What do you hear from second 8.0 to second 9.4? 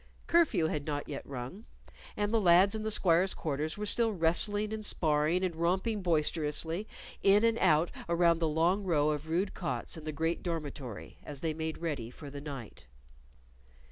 around the long row of